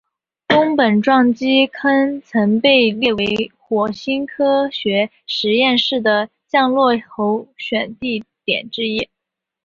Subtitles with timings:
[0.47, 9.07] 宫本撞击坑曾被列为火星科学实验室的降落候选地点之一。